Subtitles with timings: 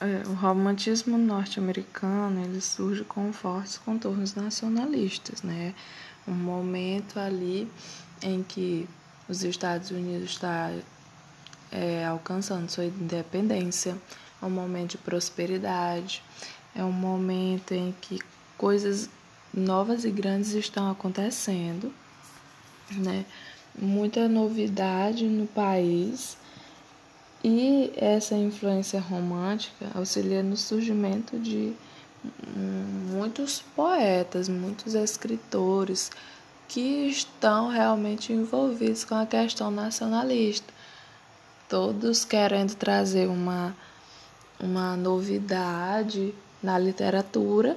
[0.00, 5.74] É, o romantismo norte-americano ele surge com fortes contornos nacionalistas, né?
[6.26, 7.70] Um momento ali
[8.22, 8.88] em que
[9.28, 10.72] os Estados Unidos está
[11.70, 13.94] é, alcançando sua independência,
[14.40, 16.22] é um momento de prosperidade,
[16.74, 18.18] é um momento em que
[18.56, 19.10] coisas
[19.52, 21.92] novas e grandes estão acontecendo,
[22.92, 23.26] né?
[23.78, 26.38] Muita novidade no país
[27.42, 31.74] e essa influência romântica auxilia no surgimento de
[33.10, 36.10] muitos poetas, muitos escritores
[36.68, 40.72] que estão realmente envolvidos com a questão nacionalista.
[41.68, 43.74] Todos querendo trazer uma,
[44.58, 47.76] uma novidade na literatura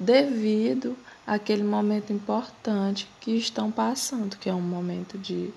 [0.00, 5.52] devido àquele momento importante que estão passando, que é um momento de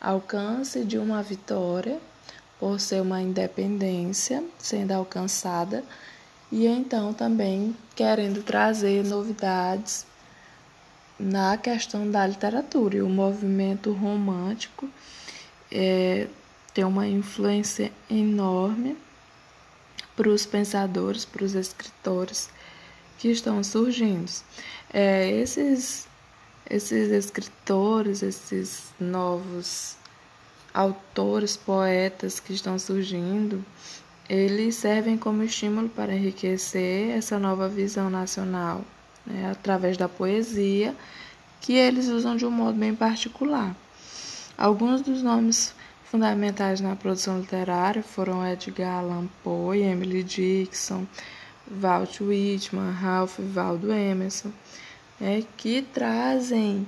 [0.00, 1.98] alcance de uma vitória
[2.58, 5.84] por ser uma independência sendo alcançada
[6.50, 10.06] e então também querendo trazer novidades
[11.18, 12.96] na questão da literatura.
[12.96, 14.88] E o movimento romântico
[15.70, 16.28] é,
[16.72, 18.96] tem uma influência enorme
[20.16, 22.48] para os pensadores, para os escritores
[23.18, 24.30] que estão surgindo.
[24.92, 26.06] É, esses,
[26.70, 29.96] esses escritores, esses novos
[30.74, 33.64] autores, poetas que estão surgindo,
[34.28, 38.84] eles servem como estímulo para enriquecer essa nova visão nacional,
[39.24, 40.94] né, através da poesia,
[41.60, 43.74] que eles usam de um modo bem particular.
[44.58, 51.06] Alguns dos nomes fundamentais na produção literária foram Edgar Allan Poe, Emily Dickinson,
[51.80, 54.50] Walt Whitman, Ralph Waldo Emerson,
[55.20, 56.86] né, que trazem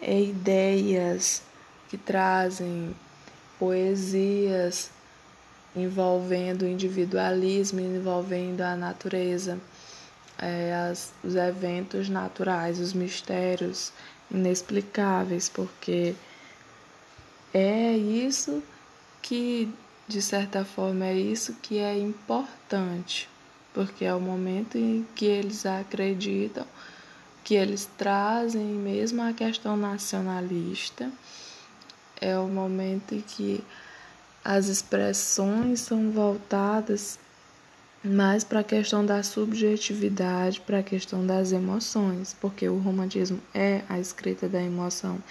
[0.00, 1.42] é, ideias,
[1.88, 2.94] que trazem
[3.60, 4.90] poesias
[5.76, 9.60] envolvendo o individualismo, envolvendo a natureza,
[10.38, 13.92] é, as, os eventos naturais, os mistérios
[14.30, 16.14] inexplicáveis, porque
[17.52, 18.62] é isso
[19.20, 19.72] que,
[20.08, 23.28] de certa forma, é isso que é importante,
[23.74, 26.66] porque é o momento em que eles acreditam,
[27.44, 31.12] que eles trazem mesmo a questão nacionalista
[32.20, 33.64] é o momento em que
[34.44, 37.18] as expressões são voltadas
[38.02, 43.82] mais para a questão da subjetividade, para a questão das emoções, porque o romantismo é
[43.88, 45.22] a escrita da emoção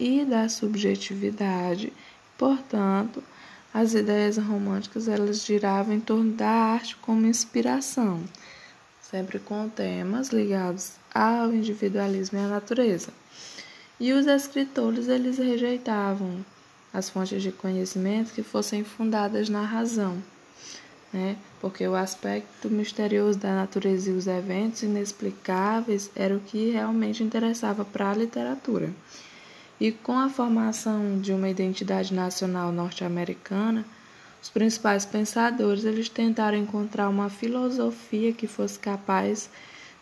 [0.00, 1.92] e da subjetividade.
[2.36, 3.22] Portanto,
[3.72, 8.20] as ideias românticas elas giravam em torno da arte como inspiração,
[9.00, 13.12] sempre com temas ligados ao individualismo e à natureza.
[14.02, 16.44] E os escritores eles rejeitavam
[16.92, 20.20] as fontes de conhecimento que fossem fundadas na razão,
[21.12, 21.36] né?
[21.60, 27.84] Porque o aspecto misterioso da natureza e os eventos inexplicáveis era o que realmente interessava
[27.84, 28.92] para a literatura.
[29.78, 33.84] E com a formação de uma identidade nacional norte-americana,
[34.42, 39.48] os principais pensadores eles tentaram encontrar uma filosofia que fosse capaz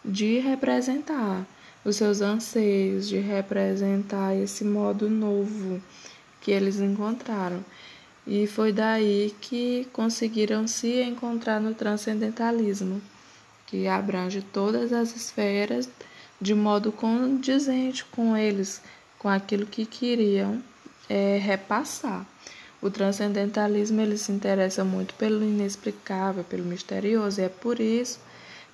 [0.03, 1.45] de representar
[1.85, 5.81] os seus anseios de representar esse modo novo
[6.41, 7.65] que eles encontraram.
[8.27, 13.01] E foi daí que conseguiram se encontrar no transcendentalismo,
[13.67, 15.89] que abrange todas as esferas
[16.41, 18.83] de modo condizente com eles,
[19.19, 20.63] com aquilo que queriam
[21.09, 22.27] é, repassar.
[22.81, 28.19] O transcendentalismo ele se interessa muito pelo inexplicável, pelo misterioso, e é por isso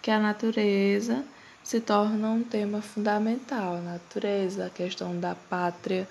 [0.01, 1.25] que a natureza
[1.67, 3.79] se torna um tema fundamental.
[3.79, 6.07] A natureza, a questão da pátria,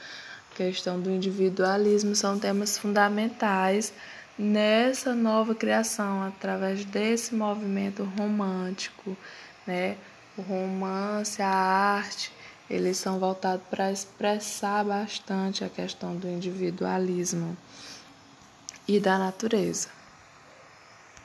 [0.52, 3.94] a questão do individualismo são temas fundamentais
[4.38, 9.16] nessa nova criação, através desse movimento romântico,
[9.66, 9.96] né?
[10.38, 12.34] O romance, a arte,
[12.70, 17.56] eles são voltados para expressar bastante a questão do individualismo
[18.86, 19.95] e da natureza.